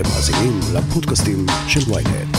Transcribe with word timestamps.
אתם 0.00 0.08
מאזינים 0.08 0.60
לפודקאסטים 0.74 1.46
של 1.68 1.92
ויינט. 1.92 2.36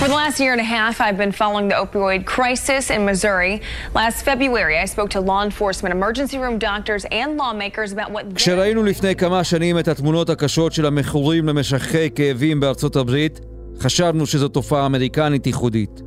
For 0.00 0.08
the 0.08 0.14
last 0.14 0.38
year 0.40 0.52
and 0.56 0.60
a 0.60 0.70
half, 0.76 1.00
I've 1.00 1.18
been 1.18 1.32
following 1.32 1.66
the 1.68 1.78
opioid 1.84 2.22
crisis 2.34 2.90
in 2.90 3.00
Missouri. 3.10 3.60
Last 3.94 4.18
February, 4.24 4.76
I 4.84 4.86
spoke 4.94 5.10
to 5.16 5.20
law 5.20 5.42
enforcement, 5.48 5.92
emergency 5.98 6.38
room 6.44 6.56
doctors, 6.58 7.04
and 7.20 7.30
lawmakers 7.42 7.92
about 7.92 8.10
what... 8.12 8.24
כשראינו 8.34 8.82
לפני 8.82 9.14
כמה 9.16 9.44
שנים 9.44 9.78
את 9.78 9.88
התמונות 9.88 10.30
הקשות 10.30 10.72
של 10.72 10.86
המכורים 10.86 11.48
למשככי 11.48 12.10
כאבים 12.14 12.60
בארצות 12.60 12.96
הברית, 12.96 13.40
חשבנו 13.80 14.26
שזו 14.26 14.48
תופעה 14.48 14.86
אמריקנית 14.86 15.46
ייחודית. 15.46 16.02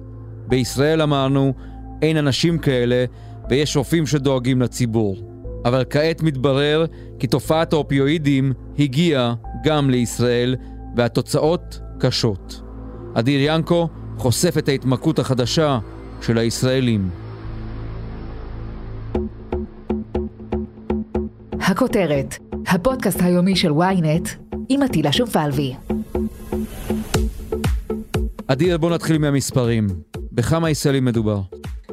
בישראל 0.47 1.01
אמרנו, 1.01 1.53
אין 2.01 2.17
אנשים 2.17 2.57
כאלה, 2.57 3.05
ויש 3.49 3.77
רופאים 3.77 4.07
שדואגים 4.07 4.61
לציבור. 4.61 5.32
אבל 5.65 5.83
כעת 5.89 6.23
מתברר 6.23 6.85
כי 7.19 7.27
תופעת 7.27 7.73
האופיואידים 7.73 8.53
הגיעה 8.79 9.35
גם 9.63 9.89
לישראל, 9.89 10.55
והתוצאות 10.95 11.79
קשות. 11.99 12.61
אדיר 13.13 13.39
ינקו 13.43 13.89
חושף 14.17 14.57
את 14.57 14.69
ההתמכרות 14.69 15.19
החדשה 15.19 15.79
של 16.21 16.37
הישראלים. 16.37 17.09
הכותרת, 21.61 22.35
הפודקאסט 22.67 23.21
היומי 23.21 23.55
של 23.55 23.71
ynet 23.71 24.29
עם 24.69 24.81
עטילה 24.81 25.11
שומפלבי. 25.11 25.73
אדיר, 28.47 28.77
בוא 28.77 28.89
נתחיל 28.89 29.17
מהמספרים. 29.17 29.87
בכמה 30.31 30.69
ישראלים 30.69 31.05
מדובר? 31.05 31.41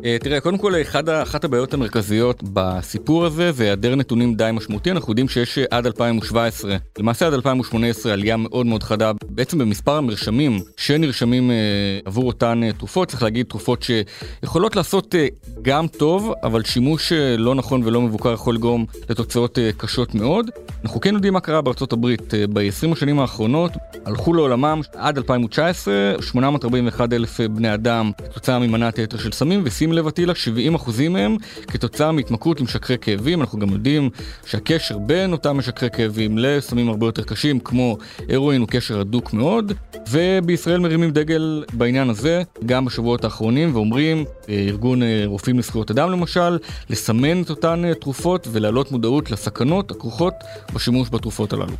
אה, 0.04 0.16
תראה, 0.20 0.40
קודם 0.40 0.58
כל, 0.58 0.80
אחד, 0.82 1.08
אחת 1.08 1.44
הבעיות 1.44 1.74
המרכזיות 1.74 2.42
בסיפור 2.52 3.24
הזה 3.24 3.52
זה 3.52 3.64
היעדר 3.64 3.94
נתונים 3.94 4.34
די 4.34 4.50
משמעותי. 4.52 4.90
אנחנו 4.90 5.12
יודעים 5.12 5.28
שיש 5.28 5.58
אה, 5.58 5.64
עד 5.70 5.86
2017, 5.86 6.76
למעשה 6.98 7.26
עד 7.26 7.32
2018, 7.32 8.12
עלייה 8.12 8.36
מאוד 8.36 8.66
מאוד 8.66 8.82
חדה 8.82 9.12
בעצם 9.30 9.58
במספר 9.58 9.96
המרשמים 9.96 10.60
שנרשמים 10.76 11.50
אה, 11.50 11.56
עבור 12.04 12.26
אותן 12.26 12.60
אה, 12.62 12.72
תרופות. 12.72 13.08
צריך 13.08 13.22
להגיד, 13.22 13.46
תרופות 13.46 13.82
שיכולות 13.82 14.76
לעשות 14.76 15.14
אה, 15.14 15.26
גם 15.62 15.86
טוב, 15.86 16.32
אבל 16.42 16.64
שימוש 16.64 17.12
לא 17.38 17.54
נכון 17.54 17.82
ולא 17.84 18.00
מבוקר 18.00 18.32
יכול 18.32 18.54
לגרום 18.54 18.86
לתוצאות 19.08 19.58
קשות 19.76 20.14
מאוד. 20.14 20.50
אנחנו 20.84 21.00
כן 21.00 21.14
יודעים 21.14 21.32
מה 21.32 21.40
קרה 21.40 21.60
בארצות 21.60 21.92
הברית. 21.92 22.34
אה, 22.34 22.44
ב-20 22.46 22.92
השנים 22.92 23.20
האחרונות 23.20 23.72
הלכו 24.04 24.34
לעולמם 24.34 24.80
עד 24.94 25.16
2019 25.16 25.94
841 26.20 27.12
אלף 27.12 27.40
בני 27.40 27.74
אדם 27.74 28.10
כתוצאה 28.30 28.58
ממנת 28.58 28.98
יתר 28.98 29.18
של 29.18 29.32
סמים, 29.32 29.64
ושים 29.90 29.98
לב 29.98 30.06
אטילה, 30.06 30.34
70 30.34 30.74
אחוזים 30.74 31.12
מהם 31.12 31.36
כתוצאה 31.66 32.12
מהתמכרות 32.12 32.60
למשככי 32.60 32.98
כאבים. 33.00 33.40
אנחנו 33.40 33.58
גם 33.58 33.68
יודעים 33.68 34.10
שהקשר 34.46 34.98
בין 34.98 35.32
אותם 35.32 35.56
משככי 35.56 35.86
כאבים 35.92 36.38
לסמים 36.38 36.88
הרבה 36.88 37.06
יותר 37.06 37.22
קשים 37.22 37.60
כמו 37.60 37.98
הרואין 38.28 38.60
הוא 38.60 38.68
קשר 38.68 39.00
הדוק 39.00 39.32
מאוד, 39.32 39.72
ובישראל 40.10 40.80
מרימים 40.80 41.10
דגל 41.10 41.64
בעניין 41.72 42.10
הזה 42.10 42.42
גם 42.66 42.84
בשבועות 42.84 43.24
האחרונים 43.24 43.74
ואומרים, 43.74 44.24
אה, 44.48 44.54
ארגון 44.68 45.02
אה, 45.02 45.22
רופאים 45.26 45.58
לזכויות 45.58 45.90
אדם 45.90 46.10
למשל, 46.10 46.58
לסמן 46.90 47.42
את 47.42 47.50
אותן 47.50 47.84
אה, 47.84 47.94
תרופות 47.94 48.48
ולהעלות 48.52 48.92
מודעות 48.92 49.30
לסכנות 49.30 49.90
הכרוכות 49.90 50.34
בשימוש 50.74 51.10
בתרופות 51.10 51.52
הללו. 51.52 51.74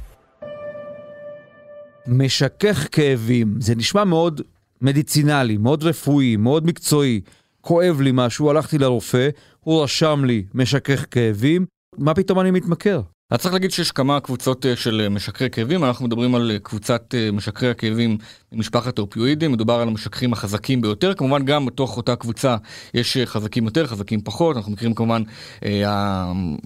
משכך 2.06 2.88
כאבים, 2.92 3.54
זה 3.60 3.74
נשמע 3.74 4.04
מאוד 4.04 4.40
מדיצינלי, 4.82 5.56
מאוד 5.56 5.84
רפואי, 5.84 6.36
מאוד 6.36 6.66
מקצועי. 6.66 7.20
כואב 7.60 8.00
לי 8.00 8.10
משהו, 8.14 8.50
הלכתי 8.50 8.78
לרופא, 8.78 9.28
הוא 9.60 9.82
רשם 9.82 10.24
לי 10.24 10.44
משכך 10.54 11.06
כאבים, 11.10 11.66
מה 11.98 12.14
פתאום 12.14 12.40
אני 12.40 12.50
מתמכר? 12.50 13.00
אז 13.30 13.38
צריך 13.38 13.54
להגיד 13.54 13.70
שיש 13.70 13.92
כמה 13.92 14.20
קבוצות 14.20 14.66
אה, 14.66 14.76
של 14.76 15.00
אה, 15.00 15.08
משככי 15.08 15.50
כאבים, 15.50 15.84
אנחנו 15.84 16.06
מדברים 16.06 16.34
על 16.34 16.50
אה, 16.50 16.58
קבוצת 16.58 17.14
משככי 17.32 17.66
הכאבים 17.66 18.18
ממשפחת 18.52 18.98
האופיואידים, 18.98 19.52
מדובר 19.52 19.74
על 19.74 19.88
המשככים 19.88 20.32
החזקים 20.32 20.80
ביותר, 20.80 21.14
כמובן 21.14 21.44
גם 21.44 21.66
בתוך 21.66 21.96
אותה 21.96 22.16
קבוצה 22.16 22.56
יש 22.94 23.16
חזקים 23.24 23.64
יותר, 23.64 23.86
חזקים 23.86 24.20
פחות, 24.20 24.56
אנחנו 24.56 24.72
מכירים 24.72 24.94
כמובן, 24.94 25.22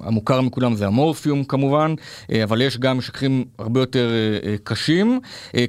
המוכר 0.00 0.40
מכולם 0.40 0.74
זה 0.74 0.86
המורפיום 0.86 1.44
כמובן, 1.44 1.94
אבל 2.44 2.62
יש 2.62 2.78
גם 2.78 2.98
משככים 2.98 3.44
הרבה 3.58 3.80
יותר 3.80 4.10
קשים, 4.64 5.20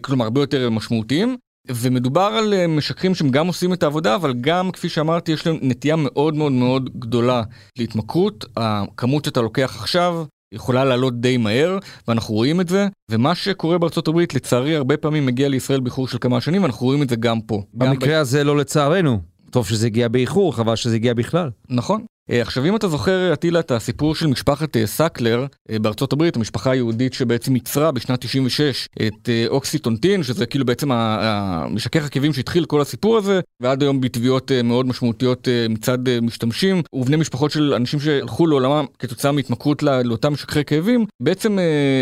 כלומר 0.01 0.25
הרבה 0.25 0.41
יותר 0.41 0.69
משמעותיים. 0.69 1.37
ומדובר 1.69 2.21
על 2.21 2.67
משככים 2.67 3.15
שהם 3.15 3.29
גם 3.29 3.47
עושים 3.47 3.73
את 3.73 3.83
העבודה, 3.83 4.15
אבל 4.15 4.33
גם, 4.41 4.71
כפי 4.71 4.89
שאמרתי, 4.89 5.31
יש 5.31 5.47
להם 5.47 5.57
נטייה 5.61 5.95
מאוד 5.95 6.35
מאוד 6.35 6.51
מאוד 6.51 6.89
גדולה 6.99 7.43
להתמכרות. 7.77 8.45
הכמות 8.57 9.25
שאתה 9.25 9.41
לוקח 9.41 9.75
עכשיו 9.79 10.25
יכולה 10.51 10.85
לעלות 10.85 11.21
די 11.21 11.37
מהר, 11.37 11.77
ואנחנו 12.07 12.33
רואים 12.33 12.61
את 12.61 12.69
זה, 12.69 12.87
ומה 13.11 13.35
שקורה 13.35 13.77
בארצות 13.77 14.07
הברית 14.07 14.33
לצערי 14.33 14.75
הרבה 14.75 14.97
פעמים 14.97 15.25
מגיע 15.25 15.49
לישראל 15.49 15.79
באיחור 15.79 16.07
של 16.07 16.17
כמה 16.21 16.41
שנים, 16.41 16.63
ואנחנו 16.63 16.85
רואים 16.85 17.03
את 17.03 17.09
זה 17.09 17.15
גם 17.15 17.41
פה. 17.41 17.63
במקרה 17.73 18.13
גם 18.13 18.21
הזה 18.21 18.43
לא 18.43 18.57
לצערנו. 18.57 19.19
טוב 19.51 19.67
שזה 19.67 19.85
הגיע 19.87 20.07
באיחור, 20.07 20.55
חבל 20.55 20.75
שזה 20.75 20.95
הגיע 20.95 21.13
בכלל. 21.13 21.49
נכון. 21.69 22.05
אה, 22.31 22.41
עכשיו 22.41 22.65
אם 22.65 22.75
אתה 22.75 22.87
זוכר 22.87 23.33
אטילה 23.33 23.59
את 23.59 23.71
הסיפור 23.71 24.15
של 24.15 24.27
משפחת 24.27 24.77
אה, 24.77 24.87
סקלר 24.87 25.45
אה, 25.71 25.79
בארצות 25.79 26.13
הברית, 26.13 26.35
המשפחה 26.35 26.71
היהודית 26.71 27.13
שבעצם 27.13 27.55
ייצרה 27.55 27.91
בשנת 27.91 28.21
96 28.21 28.87
את 29.07 29.29
אוקסיטונטין, 29.47 30.23
שזה 30.23 30.45
כאילו 30.45 30.65
בעצם 30.65 30.91
המשכך 30.91 32.05
עקבים 32.05 32.33
שהתחיל 32.33 32.65
כל 32.65 32.81
הסיפור 32.81 33.17
הזה, 33.17 33.39
ועד 33.59 33.81
היום 33.81 34.01
בתביעות 34.01 34.51
מאוד 34.63 34.85
משמעותיות 34.85 35.47
מצד 35.69 35.97
משתמשים 36.21 36.81
ובני 36.93 37.17
משפחות 37.17 37.51
של 37.51 37.73
אנשים 37.73 37.99
שהלכו 37.99 38.47
לעולמם 38.47 38.85
כתוצאה 38.99 39.31
מהתמכרות 39.31 39.83
לאותם 39.83 40.33
משככי 40.33 40.65
כאבים, 40.65 41.05
בעצם 41.19 41.57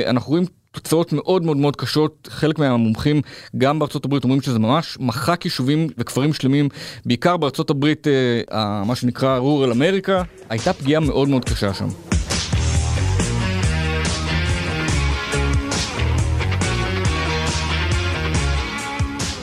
אנחנו 0.08 0.30
רואים 0.30 0.46
תוצאות 0.74 1.14
מאוד 1.14 1.44
מאוד 1.44 1.58
מאוד 1.58 1.76
קשות, 1.76 2.28
חלק 2.32 2.60
מהמומחים 2.60 3.22
גם 3.58 3.80
בארצות 3.80 4.06
הברית 4.06 4.24
אומרים 4.24 4.42
שזה 4.42 4.60
ממש 4.60 4.98
מחק 5.00 5.46
יישובים 5.46 5.88
וכפרים 5.98 6.34
שלמים, 6.34 6.70
בעיקר 7.06 7.38
בארצות 7.38 7.70
הברית, 7.70 8.08
אה, 8.52 8.84
מה 8.86 8.96
שנקרא 8.96 9.38
רורל 9.38 9.72
אמריקה, 9.72 10.24
הייתה 10.50 10.74
פגיעה 10.74 11.02
מאוד 11.02 11.30
מאוד 11.30 11.46
קשה 11.46 11.74
שם. 11.74 11.88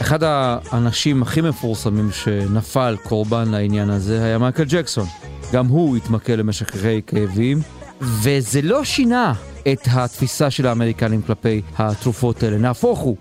אחד 0.01 0.23
האנשים 0.23 1.23
הכי 1.23 1.41
מפורסמים 1.41 2.11
שנפל 2.13 2.97
קורבן 3.03 3.51
לעניין 3.51 3.91
הזה 3.91 4.25
היה 4.25 4.39
מייקל 4.39 4.65
ג'קסון. 4.69 5.07
גם 5.53 5.67
הוא 5.67 5.97
התמכר 5.97 6.37
למשככי 6.37 7.03
כאבים, 7.07 7.59
וזה 8.01 8.63
לא 8.63 8.85
שינה 8.85 9.35
את 9.73 9.81
התפיסה 9.93 10.51
של 10.51 10.67
האמריקנים 10.67 11.23
כלפי 11.23 11.63
התרופות 11.79 12.43
האלה. 12.43 12.59
נהפוך 12.59 12.99
הוא. 12.99 13.17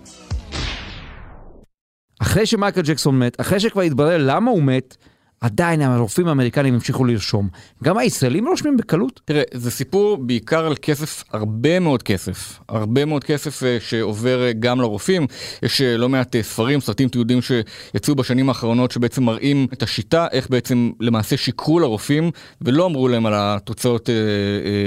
אחרי 2.22 2.46
שמייקל 2.46 2.82
ג'קסון 2.82 3.18
מת, 3.18 3.40
אחרי 3.40 3.60
שכבר 3.60 3.82
התברר 3.82 4.16
למה 4.20 4.50
הוא 4.50 4.62
מת, 4.62 4.96
עדיין 5.40 5.82
הרופאים 5.82 6.28
האמריקנים 6.28 6.74
המשיכו 6.74 7.04
לרשום. 7.04 7.48
גם 7.84 7.98
הישראלים 7.98 8.48
רושמים 8.48 8.76
בקלות. 8.76 9.20
תראה, 9.24 9.42
זה 9.54 9.70
סיפור 9.70 10.16
בעיקר 10.16 10.66
על 10.66 10.74
כסף, 10.82 11.24
הרבה 11.32 11.80
מאוד 11.80 12.02
כסף. 12.02 12.58
הרבה 12.68 13.04
מאוד 13.04 13.24
כסף 13.24 13.62
אה, 13.62 13.76
שעובר 13.80 14.42
אה, 14.42 14.52
גם 14.52 14.80
לרופאים. 14.80 15.26
יש 15.62 15.80
אה, 15.80 15.96
לא 15.96 16.08
מעט 16.08 16.36
ספרים, 16.42 16.80
סרטים 16.80 17.08
תיעודים 17.08 17.38
שיצאו 17.42 18.14
בשנים 18.14 18.48
האחרונות 18.48 18.90
שבעצם 18.90 19.22
מראים 19.22 19.66
את 19.72 19.82
השיטה, 19.82 20.26
איך 20.32 20.50
בעצם 20.50 20.90
למעשה 21.00 21.36
שיקרו 21.36 21.80
לרופאים 21.80 22.30
ולא 22.62 22.86
אמרו 22.86 23.08
להם 23.08 23.26
על 23.26 23.32
התוצאות, 23.36 24.10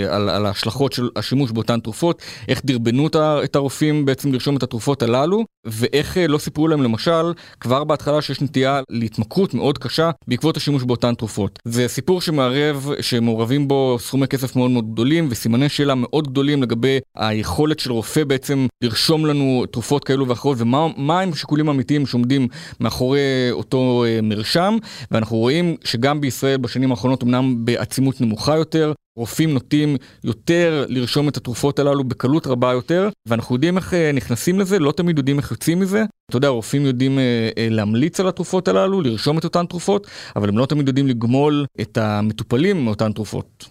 על, 0.09 0.29
על 0.29 0.45
ההשלכות 0.45 0.93
של 0.93 1.09
השימוש 1.15 1.51
באותן 1.51 1.79
תרופות, 1.79 2.21
איך 2.47 2.61
דרבנו 2.65 3.07
את 3.43 3.55
הרופאים 3.55 4.05
בעצם 4.05 4.33
לרשום 4.33 4.57
את 4.57 4.63
התרופות 4.63 5.03
הללו, 5.03 5.45
ואיך 5.65 6.17
לא 6.27 6.37
סיפרו 6.37 6.67
להם 6.67 6.83
למשל, 6.83 7.33
כבר 7.59 7.83
בהתחלה 7.83 8.21
שיש 8.21 8.41
נטייה 8.41 8.81
להתמכרות 8.89 9.53
מאוד 9.53 9.77
קשה. 9.77 10.11
בעקבות 10.43 10.57
השימוש 10.57 10.83
באותן 10.83 11.15
תרופות. 11.15 11.59
זה 11.65 11.87
סיפור 11.87 12.21
שמערב, 12.21 12.89
שמעורבים 13.01 13.67
בו 13.67 13.97
סכומי 13.99 14.27
כסף 14.27 14.55
מאוד 14.55 14.71
מאוד 14.71 14.93
גדולים 14.93 15.27
וסימני 15.31 15.69
שאלה 15.69 15.95
מאוד 15.95 16.27
גדולים 16.27 16.63
לגבי 16.63 16.99
היכולת 17.17 17.79
של 17.79 17.91
רופא 17.91 18.23
בעצם 18.23 18.67
לרשום 18.83 19.25
לנו 19.25 19.65
תרופות 19.71 20.03
כאלו 20.03 20.27
ואחרות 20.27 20.57
ומה 20.59 21.21
הם 21.21 21.31
השיקולים 21.31 21.69
האמיתיים 21.69 22.05
שעומדים 22.05 22.47
מאחורי 22.79 23.19
אותו 23.51 24.03
אה, 24.07 24.19
מרשם. 24.23 24.77
ואנחנו 25.11 25.37
רואים 25.37 25.75
שגם 25.83 26.21
בישראל 26.21 26.57
בשנים 26.57 26.91
האחרונות 26.91 27.23
אמנם 27.23 27.65
בעצימות 27.65 28.21
נמוכה 28.21 28.55
יותר, 28.55 28.93
רופאים 29.17 29.53
נוטים 29.53 29.97
יותר 30.23 30.85
לרשום 30.89 31.29
את 31.29 31.37
התרופות 31.37 31.79
הללו 31.79 32.03
בקלות 32.03 32.47
רבה 32.47 32.71
יותר, 32.71 33.09
ואנחנו 33.27 33.55
יודעים 33.55 33.77
איך 33.77 33.93
אה, 33.93 34.11
נכנסים 34.11 34.59
לזה, 34.59 34.79
לא 34.79 34.91
תמיד 34.91 35.17
יודעים 35.17 35.39
איך 35.39 35.51
יוצאים 35.51 35.79
מזה. 35.79 36.03
אתה 36.29 36.37
יודע, 36.37 36.47
רופאים 36.47 36.85
יודעים 36.85 37.19
אה, 37.19 37.49
אה, 37.57 37.67
להמליץ 37.69 38.19
על 38.19 38.27
התרופות 38.27 38.67
הללו, 38.67 39.01
לרשום 39.01 39.37
את 39.37 39.43
אותן 39.43 39.65
תרופות, 39.65 40.07
אבל 40.35 40.49
הם 40.49 40.57
לא 40.57 40.65
תמיד 40.65 40.87
יודעים 40.87 41.07
לגמול 41.07 41.65
את 41.81 41.97
המטופלים 41.97 42.85
מאותן 42.85 43.11
תרופות. 43.11 43.69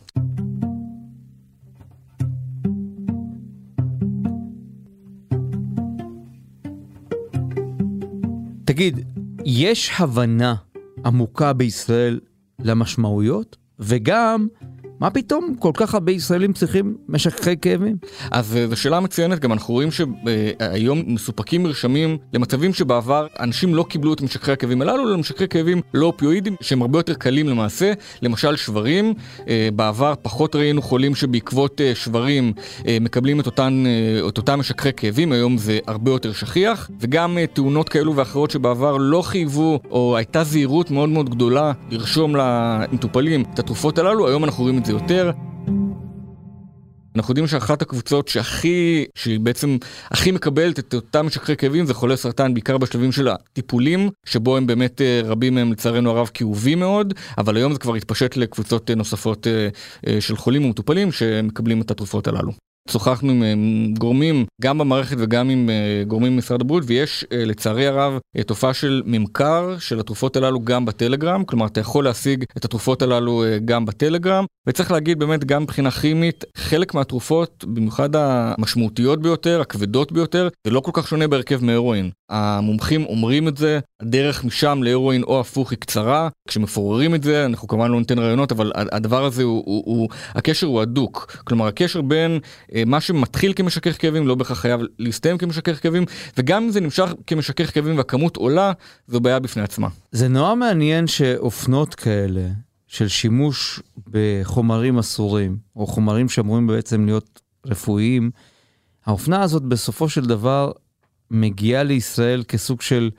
תגיד, 8.65 9.01
יש 9.45 9.91
הבנה 9.99 10.55
עמוקה 11.05 11.53
בישראל 11.53 12.21
למשמעויות, 12.59 13.57
וגם 13.79 14.47
מה 15.03 15.11
פתאום? 15.11 15.55
כל 15.59 15.71
כך 15.75 15.95
הרבה 15.95 16.13
ישראלים 16.13 16.53
צריכים 16.53 16.97
משככי 17.09 17.57
כאבים? 17.57 17.97
אז 18.31 18.57
אה, 18.57 18.67
זו 18.67 18.77
שאלה 18.77 19.01
מצוינת, 19.01 19.39
גם 19.39 19.53
אנחנו 19.53 19.75
רואים 19.75 19.89
שהיום 19.91 21.03
מסופקים 21.07 21.63
מרשמים 21.63 22.19
למצבים 22.33 22.75
שבעבר 22.75 23.27
אנשים 23.41 23.75
לא 23.75 23.85
קיבלו 23.89 24.15
את 24.15 24.21
משככי 24.23 24.53
הכאבים 24.53 24.83
הללו, 24.83 25.09
אלא 25.09 25.19
משככי 25.19 25.49
כאבים 25.49 25.81
לא 25.95 26.07
אופיואידים, 26.07 26.57
שהם 26.61 26.83
הרבה 26.83 26.99
יותר 26.99 27.15
קלים 27.15 27.49
למעשה, 27.49 27.93
למשל 28.23 28.57
שברים, 28.57 29.15
אה, 29.49 29.69
בעבר 29.77 30.15
פחות 30.23 30.57
ראינו 30.57 30.83
חולים 30.83 31.15
שבעקבות 31.15 31.81
אה, 31.81 31.95
שברים 31.95 32.53
מקבלים 33.01 33.41
את 33.41 33.47
אותן, 33.47 33.85
את 34.29 34.39
אותם 34.39 34.59
משככי 34.59 34.93
כאבים, 34.97 35.33
היום 35.33 35.59
זה 35.59 35.79
הרבה 35.87 36.11
יותר 36.11 36.33
שכיח, 36.33 36.91
וגם 37.01 37.39
תאונות 37.53 37.89
כאלו 37.89 38.17
ואחרות 38.17 38.51
שבעבר 38.51 38.97
לא 38.97 39.23
חייבו, 39.23 39.81
או 39.91 40.17
הייתה 40.17 40.45
זהירות 40.45 40.91
מאוד 40.91 41.09
מאוד 41.09 41.31
גדולה 41.31 41.73
לרשום 41.91 42.37
למטופלים 42.37 43.45
את 43.55 43.59
התרופות 43.59 43.99
הללו, 43.99 44.29
היום 44.29 44.45
אנחנו 44.45 44.63
רואים 44.63 44.79
את 44.79 44.85
זה 44.85 44.92
יותר. 44.93 45.31
אנחנו 47.17 47.33
יודעים 47.33 47.47
שאחת 47.47 47.83
הקבוצות 47.83 48.29
שהכי, 48.29 49.05
שהיא 49.15 49.41
בעצם 49.41 49.77
הכי 50.11 50.31
מקבלת 50.31 50.79
את 50.79 50.95
אותם 50.95 51.27
משככי 51.27 51.57
כאבים 51.57 51.87
זה 51.87 51.95
חולי 51.95 52.17
סרטן, 52.17 52.55
בעיקר 52.55 52.79
בשלבים 52.79 53.13
של 53.13 53.29
הטיפולים, 53.29 54.11
שבו 54.27 54.57
הם 54.57 54.67
באמת 54.67 55.01
אה, 55.01 55.21
רבים 55.25 55.55
מהם 55.55 55.73
לצערנו 55.73 56.11
הרב 56.11 56.31
כאובים 56.35 56.79
מאוד, 56.79 57.15
אבל 57.39 57.57
היום 57.57 57.73
זה 57.73 57.79
כבר 57.79 57.95
התפשט 57.95 58.37
לקבוצות 58.37 58.91
אה, 58.91 58.95
נוספות 58.95 59.47
אה, 59.47 60.21
של 60.21 60.37
חולים 60.37 60.65
ומטופלים 60.65 61.13
שמקבלים 61.13 61.81
את 61.81 61.91
התרופות 61.91 62.29
הללו. 62.29 62.53
שוחחנו 62.89 63.33
עם 63.33 63.43
אה, 63.43 63.55
גורמים 63.99 64.45
גם 64.63 64.79
במערכת 64.79 65.17
וגם 65.19 65.51
עם 65.51 65.71
אה, 65.71 66.05
גורמים 66.09 66.33
במשרד 66.33 66.61
הבריאות 66.61 66.85
ויש 66.87 67.25
אה, 67.33 67.45
לצערי 67.45 67.87
הרב 67.87 68.19
תופעה 68.47 68.75
של 68.75 69.03
ממכר 69.07 69.79
של 69.79 70.01
התרופות 70.01 70.37
הללו 70.37 70.61
גם 70.65 70.85
בטלגרם. 70.85 71.45
כלומר 71.45 71.67
אתה 71.67 71.81
יכול 71.81 72.05
להשיג 72.05 72.45
את 72.57 72.65
התרופות 72.65 73.03
הללו 73.03 73.45
גם 73.65 73.87
בטלגרם. 73.87 74.45
וצריך 74.67 74.91
להגיד 74.91 75.19
באמת 75.19 75.45
גם 75.45 75.63
מבחינה 75.63 75.91
כימית 75.91 76.45
חלק 76.57 76.95
מהתרופות 76.95 77.65
במיוחד 77.69 78.17
המשמעותיות 78.17 79.23
ביותר 79.23 79.61
הכבדות 79.61 80.13
ביותר 80.13 80.49
זה 80.67 80.71
לא 80.71 80.81
כל 80.81 80.91
כך 80.95 81.09
שונה 81.09 81.29
בהרכב 81.29 81.65
מהרואין. 81.65 82.11
המומחים 82.31 83.05
אומרים 83.05 83.49
את 83.49 83.57
זה 83.57 83.79
הדרך 84.03 84.45
משם 84.45 84.83
להרואין 84.83 85.23
או 85.23 85.41
הפוך 85.41 85.71
היא 85.71 85.79
קצרה. 85.79 86.29
כשמפוררים 86.49 87.15
את 87.15 87.23
זה 87.23 87.45
אנחנו 87.45 87.69
כמובן 87.69 87.91
לא 87.91 87.99
ניתן 87.99 88.19
רעיונות 88.19 88.53
אבל 88.53 88.73
הדבר 88.75 89.25
הזה 89.25 89.43
הוא, 89.43 90.09
הקשר 90.35 90.67
הוא 90.67 90.81
הדוק. 90.81 91.37
כלומר 91.45 91.67
הקשר 91.67 92.01
בין 92.01 92.39
אה, 92.72 92.72
מה 92.87 93.01
שמתחיל 93.01 93.53
כמשכך 93.57 94.01
כאבים 94.01 94.27
לא 94.27 94.35
בהכרח 94.35 94.61
חייב 94.61 94.81
להסתיים 94.99 95.39
כמשכך 95.39 95.83
כאבים, 95.83 96.05
וגם 96.39 96.63
אם 96.63 96.71
זה 96.71 96.81
נמשך 96.81 97.15
כמשכך 97.27 97.75
כאבים 97.75 97.97
והכמות 97.97 98.37
עולה, 98.37 98.73
זו 99.09 99.21
בעיה 99.21 99.39
בפני 99.39 99.63
עצמה. 99.63 99.89
זה 100.13 100.29
נורא 100.29 100.55
מעניין 100.55 101.07
שאופנות 101.07 101.95
כאלה, 101.95 102.49
של 102.87 103.09
שימוש 103.09 103.81
בחומרים 104.11 104.99
אסורים, 104.99 105.57
או 105.77 105.87
חומרים 105.87 106.29
שאמורים 106.29 106.67
בעצם 106.67 107.07
להיות 107.07 107.41
רפואיים, 107.67 108.31
האופנה 109.07 109.43
הזאת 109.43 109.63
בסופו 109.63 110.09
של 110.09 110.27
דבר 110.27 110.73
מגיעה 111.31 111.83
לישראל 111.83 112.43
כסוג 112.49 112.83
של, 112.83 113.11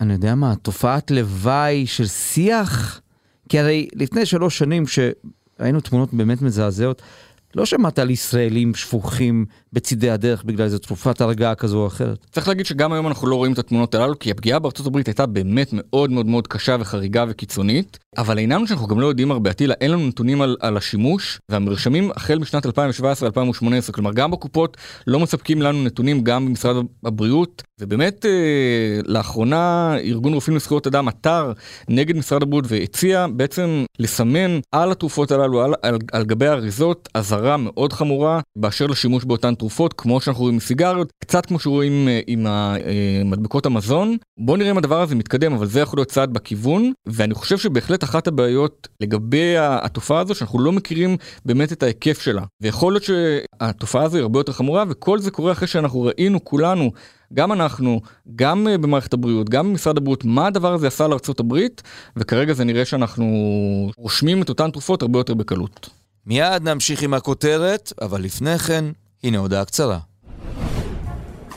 אני 0.00 0.12
יודע 0.12 0.34
מה, 0.34 0.54
תופעת 0.56 1.10
לוואי 1.10 1.86
של 1.86 2.06
שיח? 2.06 3.00
כי 3.48 3.58
הרי 3.58 3.88
לפני 3.94 4.26
שלוש 4.26 4.58
שנים, 4.58 4.84
שראינו 4.86 5.80
תמונות 5.80 6.14
באמת 6.14 6.42
מזעזעות, 6.42 7.02
לא 7.56 7.66
שמעת 7.66 7.98
על 7.98 8.10
ישראלים 8.10 8.74
שפוכים 8.74 9.44
בצידי 9.72 10.10
הדרך 10.10 10.44
בגלל 10.44 10.64
איזו 10.64 10.78
תרופת 10.78 11.20
הרגעה 11.20 11.54
כזו 11.54 11.78
או 11.78 11.86
אחרת. 11.86 12.26
צריך 12.30 12.48
להגיד 12.48 12.66
שגם 12.66 12.92
היום 12.92 13.06
אנחנו 13.06 13.26
לא 13.28 13.36
רואים 13.36 13.52
את 13.52 13.58
התמונות 13.58 13.94
הללו, 13.94 14.18
כי 14.18 14.30
הפגיעה 14.30 14.58
בארצות 14.58 14.86
הברית 14.86 15.06
הייתה 15.06 15.26
באמת 15.26 15.68
מאוד 15.72 16.10
מאוד 16.10 16.26
מאוד 16.26 16.46
קשה 16.46 16.76
וחריגה 16.80 17.24
וקיצונית, 17.28 17.98
אבל 18.16 18.38
העניין 18.38 18.60
הוא 18.60 18.66
שאנחנו 18.66 18.86
גם 18.86 19.00
לא 19.00 19.06
יודעים 19.06 19.30
הרבה, 19.30 19.50
עטילה, 19.50 19.74
אין 19.80 19.90
לנו 19.90 20.06
נתונים 20.06 20.42
על, 20.42 20.56
על 20.60 20.76
השימוש, 20.76 21.38
והמרשמים 21.48 22.10
החל 22.10 22.38
משנת 22.38 22.66
2017-2018, 22.66 22.70
כלומר 23.92 24.12
גם 24.12 24.30
בקופות 24.30 24.76
לא 25.06 25.20
מספקים 25.20 25.62
לנו 25.62 25.84
נתונים, 25.84 26.24
גם 26.24 26.46
במשרד 26.46 26.76
הבריאות, 27.04 27.62
ובאמת 27.80 28.26
אה, 28.26 29.00
לאחרונה 29.06 29.94
ארגון 29.98 30.34
רופאים 30.34 30.56
לזכויות 30.56 30.86
אדם 30.86 31.08
עתר 31.08 31.52
נגד 31.88 32.16
משרד 32.16 32.42
הבריאות 32.42 32.64
והציע 32.68 33.26
בעצם 33.36 33.84
לסמן 33.98 34.58
על 34.72 34.92
התרופות 34.92 35.30
הללו, 35.30 35.62
על, 35.62 35.74
על, 35.82 35.98
על 36.12 36.24
גבי 36.24 36.46
האריזות, 36.46 37.08
אזהרה 37.14 37.56
מאוד 37.56 37.92
חמורה 37.92 38.40
באשר 38.56 38.86
לשימוש 38.86 39.24
באותן 39.24 39.54
תרופות, 39.54 39.92
כמו 39.92 40.20
שאנחנו 40.20 40.42
רואים 40.42 40.54
עם 40.54 40.60
סיגריות, 40.60 41.12
קצת 41.24 41.46
כמו 41.46 41.58
שרואים 41.58 42.08
אה, 42.08 42.20
עם 42.26 42.46
מדבקות 43.24 43.66
המזון. 43.66 44.16
בואו 44.38 44.56
נראה 44.56 44.70
אם 44.70 44.78
הדבר 44.78 45.00
הזה 45.00 45.14
מתקדם, 45.14 45.52
אבל 45.52 45.66
זה 45.66 45.80
יכול 45.80 45.98
להיות 45.98 46.08
צעד 46.08 46.32
בכיוון, 46.32 46.92
ואני 47.06 47.34
חושב 47.34 47.58
שבהחלט 47.58 48.01
אחת 48.04 48.26
הבעיות 48.26 48.88
לגבי 49.00 49.54
התופעה 49.58 50.20
הזו, 50.20 50.34
שאנחנו 50.34 50.60
לא 50.60 50.72
מכירים 50.72 51.16
באמת 51.44 51.72
את 51.72 51.82
ההיקף 51.82 52.20
שלה. 52.20 52.42
ויכול 52.60 52.92
להיות 52.92 53.04
שהתופעה 53.04 54.02
הזו 54.02 54.16
היא 54.16 54.22
הרבה 54.22 54.38
יותר 54.38 54.52
חמורה, 54.52 54.84
וכל 54.88 55.18
זה 55.18 55.30
קורה 55.30 55.52
אחרי 55.52 55.68
שאנחנו 55.68 56.02
ראינו 56.02 56.44
כולנו 56.44 56.90
גם 57.34 57.52
אנחנו, 57.52 58.00
גם 58.36 58.68
אה, 58.68 58.78
במערכת 58.78 59.12
הבריאות, 59.12 59.48
גם 59.48 59.68
במשרד 59.68 59.96
הבריאות, 59.96 60.24
מה 60.24 60.46
הדבר 60.46 60.74
הזה 60.74 60.86
עשה 60.86 61.06
הברית, 61.40 61.82
וכרגע 62.16 62.52
זה 62.52 62.64
נראה 62.64 62.84
שאנחנו 62.84 63.26
רושמים 63.96 64.42
את 64.42 64.48
אותן 64.48 64.70
תרופות 64.70 65.02
הרבה 65.02 65.18
יותר 65.18 65.34
בקלות. 65.34 65.90
מיד 66.26 66.62
נמשיך 66.62 67.02
עם 67.02 67.14
הכותרת, 67.14 67.92
אבל 68.02 68.22
לפני 68.22 68.58
כן, 68.58 68.84
הנה 69.24 69.38
הודעה 69.38 69.64
קצרה. 69.64 69.98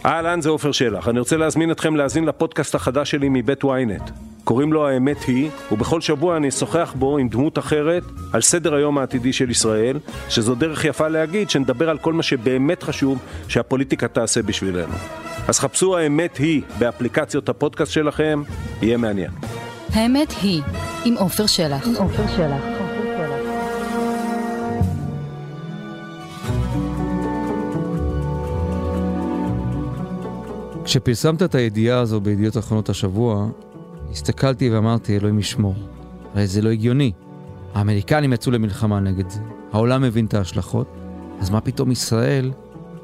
אהלן, 0.06 0.42
זה 0.42 0.50
עופר 0.50 0.72
שלח. 0.72 1.08
אני 1.08 1.20
רוצה 1.20 1.38
להזמין 1.38 1.72
אתכם 1.72 1.96
להאזין 1.96 2.26
לפודקאסט 2.26 2.76
החדש 2.76 3.12
שלי 3.12 3.28
מבית 3.30 3.64
ynet. 3.64 4.12
קוראים 4.44 4.74
לו 4.74 4.88
האמת 4.88 5.24
היא, 5.24 5.50
ובכל 5.72 6.02
שבוע 6.02 6.38
אני 6.38 6.50
אשוחח 6.50 6.94
בו 7.00 7.18
עם 7.18 7.30
דמות 7.30 7.60
אחרת 7.60 8.04
על 8.34 8.42
סדר 8.42 8.76
היום 8.76 8.98
העתידי 8.98 9.34
של 9.34 9.50
ישראל, 9.50 10.00
שזו 10.30 10.56
דרך 10.56 10.86
יפה 10.86 11.08
להגיד 11.08 11.50
שנדבר 11.50 11.90
על 11.90 11.98
כל 11.98 12.14
מה 12.14 12.24
שבאמת 12.24 12.84
חשוב 12.84 13.20
שהפוליטיקה 13.48 14.08
תעשה 14.08 14.42
בשבילנו. 14.42 14.94
אז 15.48 15.60
חפשו 15.60 15.98
האמת 15.98 16.38
היא 16.38 16.62
באפליקציות 16.80 17.50
הפודקאסט 17.50 17.92
שלכם, 17.92 18.44
יהיה 18.82 18.98
מעניין. 18.98 19.32
האמת 19.94 20.34
היא, 20.42 20.62
עם 21.06 21.14
עופר 21.18 21.46
שלח. 21.46 21.88
עם 21.88 21.96
עופר 21.96 22.28
שלח. 22.38 22.85
כשפרסמת 30.86 31.44
את 31.44 31.56
הידיעה 31.56 32.00
הזו 32.00 32.22
בידיעות 32.22 32.58
אחרונות 32.58 32.90
השבוע, 32.90 33.48
הסתכלתי 34.12 34.70
ואמרתי, 34.70 35.18
אלוהים 35.18 35.40
ישמור. 35.40 35.76
הרי 36.34 36.48
זה 36.48 36.62
לא 36.62 36.70
הגיוני. 36.70 37.12
האמריקנים 37.74 38.34
יצאו 38.34 38.52
למלחמה 38.52 39.00
נגד 39.00 39.30
זה, 39.30 39.40
העולם 39.74 40.02
מבין 40.02 40.26
את 40.26 40.34
ההשלכות, 40.34 40.88
אז 41.40 41.50
מה 41.50 41.62
פתאום 41.62 41.92
ישראל 41.92 42.52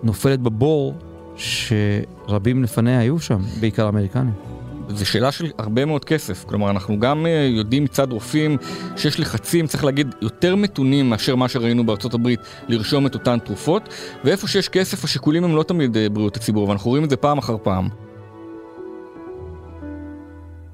נופלת 0.04 0.40
בבור 0.40 0.94
שרבים 1.36 2.64
לפניה 2.64 3.00
היו 3.00 3.20
שם, 3.20 3.42
בעיקר 3.60 3.90
אמריקנים. 3.90 4.51
זו 4.96 5.06
שאלה 5.06 5.32
של 5.32 5.52
הרבה 5.58 5.86
מאוד 5.86 6.06
כסף, 6.06 6.44
כלומר 6.44 6.70
אנחנו 6.70 7.00
גם 7.00 7.26
אה, 7.26 7.48
יודעים 7.52 7.84
מצד 7.84 8.12
רופאים 8.12 8.58
שיש 8.98 9.20
לחצים, 9.20 9.68
צריך 9.68 9.84
להגיד, 9.84 10.16
יותר 10.22 10.56
מתונים 10.56 11.10
מאשר 11.10 11.36
מה 11.36 11.50
שראינו 11.50 11.86
בארצות 11.86 12.14
הברית 12.14 12.40
לרשום 12.68 13.06
את 13.06 13.14
אותן 13.14 13.40
תרופות, 13.40 13.90
ואיפה 14.24 14.48
שיש 14.48 14.70
כסף 14.70 15.04
השיקולים 15.04 15.44
הם 15.44 15.56
לא 15.56 15.64
תמיד 15.64 15.98
אה, 15.98 16.10
בריאות 16.10 16.38
הציבור, 16.38 16.70
ואנחנו 16.70 16.90
רואים 16.90 17.04
את 17.04 17.10
זה 17.10 17.18
פעם 17.18 17.38
אחר 17.38 17.58
פעם. 17.64 17.90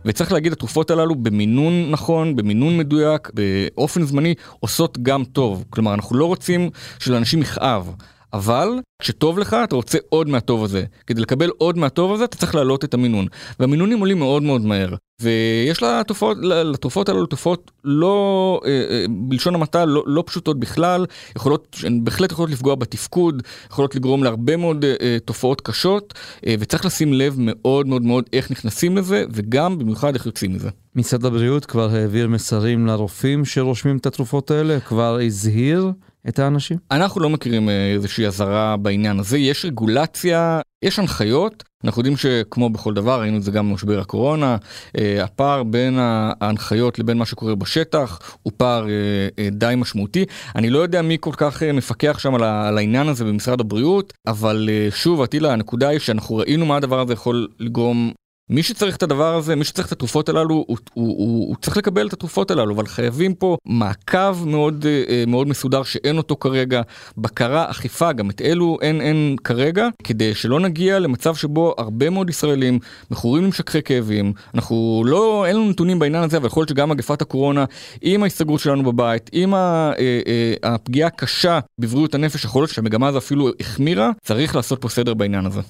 וצריך 0.05 0.31
להגיד, 0.31 0.51
התרופות 0.51 0.91
הללו 0.91 1.15
במינון 1.15 1.91
נכון, 1.91 2.35
במינון 2.35 2.77
מדויק, 2.77 3.29
באופן 3.33 4.03
זמני, 4.03 4.33
עושות 4.59 4.97
גם 5.01 5.23
טוב. 5.23 5.65
כלומר, 5.69 5.93
אנחנו 5.93 6.17
לא 6.17 6.25
רוצים 6.25 6.69
שלאנשים 6.99 7.41
יכאב. 7.41 7.95
אבל 8.33 8.69
כשטוב 9.01 9.39
לך 9.39 9.55
אתה 9.63 9.75
רוצה 9.75 9.97
עוד 10.09 10.29
מהטוב 10.29 10.63
הזה. 10.63 10.83
כדי 11.07 11.21
לקבל 11.21 11.49
עוד 11.57 11.77
מהטוב 11.77 12.13
הזה 12.13 12.23
אתה 12.23 12.37
צריך 12.37 12.55
להעלות 12.55 12.83
את 12.83 12.93
המינון. 12.93 13.27
והמינונים 13.59 13.99
עולים 13.99 14.19
מאוד 14.19 14.43
מאוד 14.43 14.61
מהר. 14.61 14.95
ויש 15.21 15.83
לתופעות, 15.83 16.37
לתרופות 16.41 17.09
הללו 17.09 17.25
תופעות 17.25 17.71
לא, 17.83 18.61
אה, 18.65 18.69
אה, 18.69 19.05
בלשון 19.09 19.55
המעטה, 19.55 19.85
לא, 19.85 20.03
לא 20.07 20.23
פשוטות 20.27 20.59
בכלל, 20.59 21.05
יכולות, 21.35 21.77
הן 21.83 22.03
בהחלט 22.03 22.31
יכולות 22.31 22.51
לפגוע 22.51 22.75
בתפקוד, 22.75 23.43
יכולות 23.71 23.95
לגרום 23.95 24.23
להרבה 24.23 24.57
מאוד 24.57 24.85
אה, 24.85 25.17
תופעות 25.25 25.61
קשות, 25.61 26.13
וצריך 26.59 26.85
לשים 26.85 27.13
לב 27.13 27.35
מאוד 27.37 27.87
מאוד 27.87 28.01
מאוד 28.01 28.29
איך 28.33 28.51
נכנסים 28.51 28.97
לזה, 28.97 29.25
וגם 29.33 29.79
במיוחד 29.79 30.13
איך 30.13 30.25
יוצאים 30.25 30.53
מזה. 30.53 30.69
משרד 30.95 31.25
הבריאות 31.25 31.65
כבר 31.65 31.95
העביר 31.95 32.27
מסרים 32.27 32.87
לרופאים 32.87 33.45
שרושמים 33.45 33.97
את 33.97 34.05
התרופות 34.05 34.51
האלה? 34.51 34.79
כבר 34.79 35.19
הזהיר? 35.25 35.91
את 36.29 36.39
האנשים? 36.39 36.77
אנחנו 36.91 37.21
לא 37.21 37.29
מכירים 37.29 37.69
אה, 37.69 37.91
איזושהי 37.93 38.27
אזהרה 38.27 38.77
בעניין 38.77 39.19
הזה, 39.19 39.37
יש 39.37 39.65
רגולציה, 39.65 40.59
יש 40.83 40.99
הנחיות, 40.99 41.63
אנחנו 41.83 41.99
יודעים 41.99 42.17
שכמו 42.17 42.69
בכל 42.69 42.93
דבר, 42.93 43.21
ראינו 43.21 43.37
את 43.37 43.43
זה 43.43 43.51
גם 43.51 43.69
במשבר 43.69 43.99
הקורונה, 43.99 44.57
אה, 44.97 45.23
הפער 45.23 45.63
בין 45.63 45.97
ההנחיות 45.99 46.99
לבין 46.99 47.17
מה 47.17 47.25
שקורה 47.25 47.55
בשטח 47.55 48.19
הוא 48.43 48.53
פער 48.57 48.87
אה, 48.89 49.49
די 49.51 49.73
משמעותי. 49.77 50.25
אני 50.55 50.69
לא 50.69 50.79
יודע 50.79 51.01
מי 51.01 51.17
כל 51.19 51.31
כך 51.37 51.63
מפקח 51.63 52.19
שם 52.19 52.35
על 52.35 52.77
העניין 52.77 53.07
הזה 53.07 53.25
במשרד 53.25 53.61
הבריאות, 53.61 54.13
אבל 54.27 54.69
שוב, 54.89 55.21
עטילה, 55.21 55.53
הנקודה 55.53 55.87
היא 55.87 55.99
שאנחנו 55.99 56.35
ראינו 56.35 56.65
מה 56.65 56.77
הדבר 56.77 56.99
הזה 56.99 57.13
יכול 57.13 57.47
לגרום 57.59 58.11
מי 58.49 58.63
שצריך 58.63 58.95
את 58.95 59.03
הדבר 59.03 59.35
הזה, 59.35 59.55
מי 59.55 59.63
שצריך 59.63 59.87
את 59.87 59.91
התרופות 59.91 60.29
הללו, 60.29 60.55
הוא, 60.55 60.65
הוא, 60.67 60.77
הוא, 60.93 61.47
הוא 61.47 61.55
צריך 61.61 61.77
לקבל 61.77 62.07
את 62.07 62.13
התרופות 62.13 62.51
הללו, 62.51 62.75
אבל 62.75 62.85
חייבים 62.85 63.35
פה 63.35 63.57
מעקב 63.65 64.45
מאוד, 64.45 64.85
אה, 64.85 65.23
מאוד 65.27 65.47
מסודר 65.47 65.83
שאין 65.83 66.17
אותו 66.17 66.35
כרגע, 66.35 66.81
בקרה, 67.17 67.71
אכיפה, 67.71 68.13
גם 68.13 68.29
את 68.29 68.41
אלו 68.41 68.77
אין, 68.81 69.01
אין 69.01 69.35
כרגע, 69.43 69.87
כדי 70.03 70.35
שלא 70.35 70.59
נגיע 70.59 70.99
למצב 70.99 71.35
שבו 71.35 71.75
הרבה 71.77 72.09
מאוד 72.09 72.29
ישראלים 72.29 72.79
מכורים 73.11 73.43
למשככי 73.43 73.81
כאבים. 73.81 74.33
אנחנו 74.55 75.03
לא, 75.05 75.45
אין 75.45 75.55
לנו 75.55 75.69
נתונים 75.69 75.99
בעניין 75.99 76.23
הזה, 76.23 76.37
אבל 76.37 76.45
יכול 76.45 76.61
להיות 76.61 76.69
שגם 76.69 76.89
מגפת 76.89 77.21
הקורונה, 77.21 77.65
עם 78.01 78.23
ההסתגרות 78.23 78.59
שלנו 78.59 78.83
בבית, 78.83 79.29
עם 79.31 79.55
אה, 79.55 79.91
אה, 79.99 80.53
הפגיעה 80.63 81.07
הקשה 81.07 81.59
בבריאות 81.79 82.15
הנפש, 82.15 82.45
יכול 82.45 82.61
להיות 82.61 82.71
שהמגמה 82.71 83.07
הזו 83.07 83.17
אפילו 83.17 83.49
החמירה, 83.59 84.11
צריך 84.23 84.55
לעשות 84.55 84.81
פה 84.81 84.89
סדר 84.89 85.13
בעניין 85.13 85.45
הזה. 85.45 85.61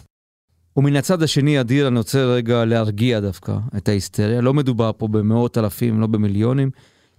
ומן 0.78 0.96
הצד 0.96 1.24
השני, 1.24 1.62
אדיר, 1.62 1.88
אני 1.88 1.98
רוצה 1.98 2.26
רגע 2.26 2.66
להרגיע 2.66 3.20
דווקא 3.20 3.58
את 3.78 3.90
ההיסטריה. 3.90 4.42
לא 4.42 4.54
מדובר 4.54 4.92
פה 4.98 5.08
במאות 5.08 5.58
אלפים, 5.58 6.02
לא 6.02 6.08
במיליונים. 6.08 6.72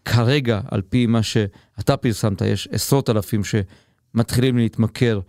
כרגע, 0.05 0.61
על 0.71 0.83
פי 0.83 1.07
מה 1.07 1.23
שאתה 1.23 1.97
פרסמת, 1.97 2.41
יש 2.41 2.69
עשרות 2.73 3.11
אלפים 3.11 3.43
שמתחילים 3.45 4.59
להתמכר 4.59 5.21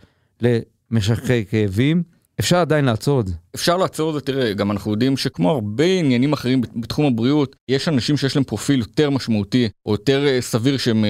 למשככי 0.41 1.45
כאבים. 1.45 2.03
אפשר 2.39 2.57
עדיין 2.57 2.85
לעצור 2.85 3.21
את 3.21 3.27
זה. 3.27 3.33
אפשר 3.55 3.77
לעצור 3.77 4.09
את 4.09 4.13
זה, 4.13 4.21
תראה, 4.21 4.53
גם 4.53 4.71
אנחנו 4.71 4.91
יודעים 4.91 5.17
שכמו 5.17 5.51
הרבה 5.51 5.83
עניינים 5.83 6.33
אחרים 6.33 6.61
בתחום 6.75 7.05
הבריאות, 7.05 7.55
יש 7.69 7.87
אנשים 7.87 8.17
שיש 8.17 8.35
להם 8.35 8.43
פרופיל 8.43 8.79
יותר 8.79 9.09
משמעותי, 9.09 9.69
או 9.85 9.91
יותר 9.91 10.27
אה, 10.27 10.41
סביר 10.41 10.77
שהם 10.77 11.05
אה, 11.05 11.09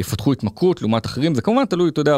יפתחו 0.00 0.32
התמכרות 0.32 0.82
לעומת 0.82 1.06
אחרים, 1.06 1.34
זה 1.34 1.42
כמובן 1.42 1.64
תלוי, 1.64 1.88
אתה 1.88 2.00
יודע, 2.00 2.16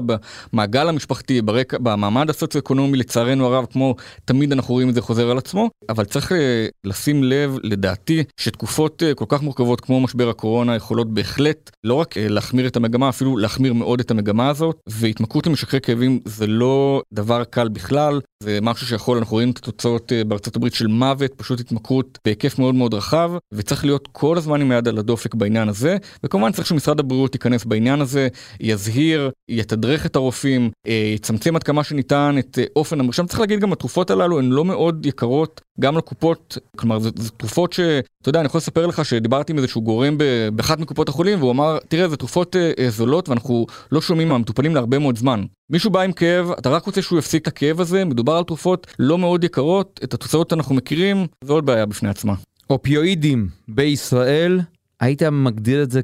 במעגל 0.53 0.89
המשפחתי, 0.89 1.43
ברקע, 1.43 1.79
במעמד 1.79 2.31
הסוציו-אקונומי, 2.31 2.99
לצערנו 2.99 3.47
הרב, 3.47 3.67
כמו 3.73 3.95
תמיד 4.25 4.53
אנחנו 4.53 4.75
רואים 4.75 4.89
את 4.89 4.95
זה 4.95 5.01
חוזר 5.01 5.31
על 5.31 5.39
עצמו, 5.39 5.71
אבל 5.89 6.05
צריך 6.05 6.33
אה, 6.33 6.67
לשים 6.85 7.25
לב, 7.25 7.57
לדעתי, 7.63 8.25
שתקופות 8.41 9.03
כל 9.17 9.25
כך 9.29 9.43
מורכבות 9.43 9.81
כמו 9.81 10.01
משבר 10.01 10.29
הקורונה 10.29 10.77
יכולות 10.77 11.15
בהחלט 11.15 11.71
לא 11.85 11.95
רק 11.95 12.15
להחמיר 12.17 12.67
את 12.67 12.77
המגמה, 12.77 13.09
אפילו 13.09 13.37
להחמיר 13.37 13.73
מאוד 13.73 14.01
את 14.01 14.11
המגמה 14.11 14.49
הזאת, 14.49 14.77
והתמכרות 14.89 15.47
למשככי 15.47 15.81
כאבים 15.81 16.21
זה 16.25 16.47
לא 16.47 17.03
דבר 17.13 17.45
קל 17.45 17.69
בכלל, 17.69 18.21
זה 18.43 18.59
משהו 18.63 18.87
שיכול 18.87 19.22
אנחנו 19.23 19.35
רואים 19.35 19.51
את 19.51 19.59
התוצאות 19.59 20.13
אה, 20.13 20.25
בארצות 20.25 20.57
הברית 20.57 20.75
של 20.75 20.87
מוות, 20.87 21.35
פשוט 21.37 21.61
התמכרות 21.61 22.19
בהיקף 22.25 22.59
מאוד 22.59 22.75
מאוד 22.75 22.95
רחב, 22.95 23.33
וצריך 23.53 23.85
להיות 23.85 24.09
כל 24.13 24.39
הזמן 24.39 24.61
עם 24.61 24.71
היד 24.71 24.89
על 24.89 24.99
הדופק 24.99 25.35
בעניין 25.35 25.69
הזה, 25.69 25.97
וכמובן 26.25 26.53
צריך 26.53 26.69
שמשרד 26.69 27.01
הבריאות 27.01 27.35
ייכנס 27.35 27.65
בעניין 27.65 28.01
הזה, 28.01 28.29
יזהיר, 28.61 29.31
יתדרך 29.49 30.07
את 30.07 30.17
הרופאים, 30.17 30.71
אה, 30.87 31.13
יצמצם 31.15 31.57
עד 31.57 31.63
כמה 31.63 31.85
שניתן 31.85 32.37
את 32.39 32.59
אה, 32.59 32.65
אופן 32.77 33.01
המרשם. 33.01 33.27
צריך 33.27 33.41
להגיד 33.41 33.61
גם 33.61 33.73
התרופות 33.73 34.11
הללו 34.11 34.39
הן 34.39 34.51
לא 34.51 34.65
מאוד 34.65 35.07
יקרות 35.07 35.61
גם 35.81 35.97
לקופות, 35.97 36.59
כלומר 36.77 36.99
זה, 36.99 37.11
זה 37.17 37.31
תרופות 37.31 37.73
שאתה 37.73 38.29
יודע 38.29 38.41
אני 38.41 38.47
יכול 38.47 38.59
לספר 38.59 38.87
לך 38.87 39.05
שדיברתי 39.05 39.53
עם 39.53 39.59
איזשהו 39.59 39.83
גורם 39.83 40.19
באחת 40.53 40.79
מקופות 40.79 41.09
החולים 41.09 41.39
והוא 41.39 41.51
אמר 41.51 41.79
תראה 41.89 42.09
זה 42.09 42.17
תרופות 42.17 42.57
זולות 42.89 43.29
ואנחנו 43.29 43.67
לא 43.93 44.01
שומעים 44.01 44.29
מהמטופלים 44.29 44.75
להרבה 44.75 44.99
מאוד 44.99 45.19
זמן. 45.19 45.45
מישהו 45.73 45.91
בא 45.91 46.01
עם 46.01 46.13
כאב 46.13 46.51
אתה 46.51 46.69
רק 46.69 46.85
רוצה 46.87 47.03
שהוא 47.03 47.19
יפסיק 47.19 47.43
את 47.43 47.47
הכאב 47.47 47.81
הזה 47.81 48.05
מדובר 48.05 48.33
על 48.33 48.45
תרופות 48.45 48.87
לא 48.99 49.19
מאוד 49.19 49.45
יקרות 49.45 50.01
את 50.05 50.15
התוצאות 50.15 50.53
אנחנו 50.53 50.75
מכירים 50.75 51.27
זו 51.45 51.53
עוד 51.53 51.67
בעיה 51.67 51.87
בפני 51.87 52.09
עצמה. 52.09 52.35
אופיואידים 52.71 53.49
בישראל 53.69 54.61
היית 55.01 55.23
מגדיר 55.23 55.83
את 55.83 55.91
זה 55.91 56.01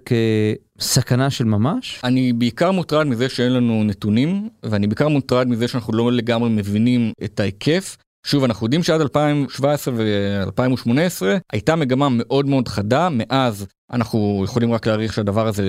כסכנה 0.78 1.30
של 1.30 1.44
ממש? 1.44 2.00
אני 2.04 2.32
בעיקר 2.32 2.70
מוטרד 2.70 3.06
מזה 3.06 3.28
שאין 3.28 3.52
לנו 3.52 3.84
נתונים, 3.84 4.48
ואני 4.62 4.86
בעיקר 4.86 5.08
מוטרד 5.08 5.48
מזה 5.48 5.68
שאנחנו 5.68 5.92
לא 5.92 6.12
לגמרי 6.12 6.50
מבינים 6.50 7.12
את 7.24 7.40
ההיקף. 7.40 7.96
שוב, 8.26 8.44
אנחנו 8.44 8.66
יודעים 8.66 8.82
שעד 8.82 9.00
2017 9.00 9.94
ו-2018 9.96 11.22
הייתה 11.52 11.76
מגמה 11.76 12.08
מאוד 12.10 12.46
מאוד 12.46 12.68
חדה, 12.68 13.08
מאז 13.12 13.66
אנחנו 13.92 14.42
יכולים 14.44 14.72
רק 14.72 14.86
להעריך 14.86 15.12
שהדבר 15.12 15.46
הזה 15.46 15.64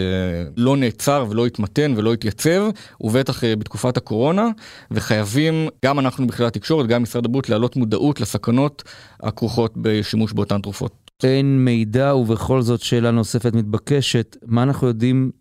לא 0.57 0.77
נעצר 0.77 1.25
ולא 1.29 1.45
התמתן 1.45 1.93
ולא 1.97 2.13
התייצב, 2.13 2.61
ובטח 3.01 3.43
אה, 3.43 3.55
בתקופת 3.55 3.97
הקורונה, 3.97 4.47
וחייבים, 4.91 5.67
גם 5.85 5.99
אנחנו 5.99 6.27
בכלל 6.27 6.45
התקשורת, 6.45 6.87
גם 6.87 7.03
משרד 7.03 7.25
הבריאות, 7.25 7.49
להעלות 7.49 7.75
מודעות 7.75 8.21
לסכנות 8.21 8.83
הכרוכות 9.19 9.73
בשימוש 9.77 10.33
באותן 10.33 10.61
תרופות. 10.61 11.11
אין 11.23 11.65
מידע, 11.65 12.15
ובכל 12.15 12.61
זאת 12.61 12.81
שאלה 12.81 13.11
נוספת 13.11 13.53
מתבקשת, 13.53 14.37
מה 14.45 14.63
אנחנו 14.63 14.87
יודעים 14.87 15.31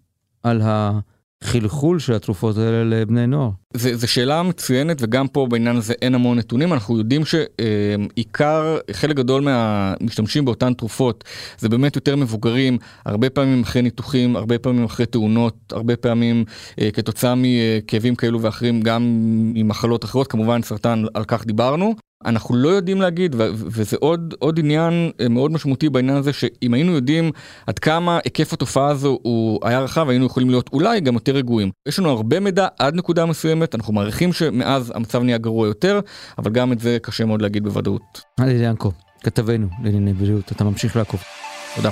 על 0.42 0.62
ה... 0.62 0.98
חלחול 1.44 1.98
של 1.98 2.12
התרופות 2.12 2.56
האלה 2.56 2.84
לבני 2.84 3.26
נוער. 3.26 3.50
זו 3.74 4.08
שאלה 4.08 4.42
מצוינת 4.42 4.96
וגם 5.00 5.28
פה 5.28 5.46
בעניין 5.50 5.76
הזה 5.76 5.94
אין 6.02 6.14
המון 6.14 6.38
נתונים. 6.38 6.72
אנחנו 6.72 6.98
יודעים 6.98 7.22
שעיקר 7.24 8.78
חלק 8.92 9.16
גדול 9.16 9.42
מהמשתמשים 9.42 10.44
באותן 10.44 10.74
תרופות 10.74 11.24
זה 11.58 11.68
באמת 11.68 11.96
יותר 11.96 12.16
מבוגרים 12.16 12.78
הרבה 13.04 13.30
פעמים 13.30 13.62
אחרי 13.62 13.82
ניתוחים 13.82 14.36
הרבה 14.36 14.58
פעמים 14.58 14.84
אחרי 14.84 15.06
תאונות 15.06 15.54
הרבה 15.72 15.96
פעמים 15.96 16.44
אה, 16.80 16.90
כתוצאה 16.90 17.34
מכאבים 17.36 18.14
כאלו 18.14 18.42
ואחרים 18.42 18.80
גם 18.80 19.02
ממחלות 19.54 20.04
אחרות. 20.04 20.26
כמובן 20.26 20.62
סרטן 20.62 21.04
על 21.14 21.24
כך 21.24 21.46
דיברנו. 21.46 21.94
אנחנו 22.24 22.56
לא 22.56 22.68
יודעים 22.68 23.00
להגיד 23.00 23.36
וזה 23.54 23.96
עוד 24.00 24.34
עוד 24.38 24.58
עניין 24.58 25.10
אה, 25.20 25.28
מאוד 25.28 25.52
משמעותי 25.52 25.88
בעניין 25.88 26.16
הזה 26.16 26.32
שאם 26.32 26.74
היינו 26.74 26.92
יודעים 26.92 27.30
עד 27.66 27.78
כמה 27.78 28.18
היקף 28.24 28.52
התופעה 28.52 28.88
הזו 28.88 29.18
הוא 29.22 29.60
היה 29.62 29.80
רחב 29.80 30.08
היינו 30.08 30.26
יכולים 30.26 30.50
להיות 30.50 30.70
אולי 30.72 31.00
גם 31.00 31.14
יותר 31.14 31.32
רגועים. 31.32 31.70
יש 31.88 31.98
לנו 31.98 32.10
הרבה 32.10 32.40
מידע 32.40 32.66
עד 32.78 32.94
נקודה 32.94 33.26
מסוימת 33.26 33.57
אנחנו 33.74 33.92
מעריכים 33.92 34.32
שמאז 34.32 34.92
המצב 34.94 35.22
נהיה 35.22 35.38
גרוע 35.38 35.66
יותר 35.66 36.00
אבל 36.38 36.50
גם 36.50 36.72
את 36.72 36.80
זה 36.80 36.98
קשה 37.02 37.24
מאוד 37.24 37.42
להגיד 37.42 37.64
בוודאות. 37.64 38.22
אלי 38.40 38.52
ינקו 38.52 38.92
כתבנו 39.22 39.68
לענייני 39.82 40.12
בריאות 40.12 40.52
אתה 40.52 40.64
ממשיך 40.64 40.96
לעקוב. 40.96 41.22
תודה. 41.76 41.90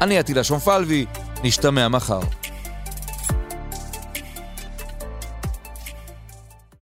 אני 0.00 0.18
עטילה 0.18 0.44
שומפלבי, 0.44 1.06
נשתמע 1.44 1.88
מחר. 1.88 2.20